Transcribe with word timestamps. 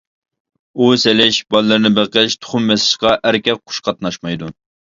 ئۇۋا 0.79 0.87
سېلىش، 1.03 1.37
بالىلىرىنى 1.57 1.93
بېقىش 2.01 2.37
تۇخۇم 2.41 2.67
بېسىشقا 2.73 3.15
ئەركەك 3.31 3.65
قۇش 3.69 3.87
قاتناشمايدۇ. 3.91 4.55